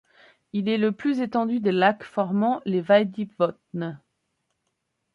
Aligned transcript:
Il 0.51 0.67
est 0.67 0.79
le 0.79 0.91
plus 0.91 1.19
étendu 1.21 1.59
des 1.59 1.71
lacs 1.71 2.01
formant 2.01 2.63
les 2.65 2.81
Veiðivötn. 2.81 3.99